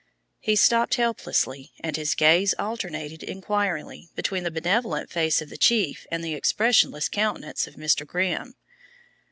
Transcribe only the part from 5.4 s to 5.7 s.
of the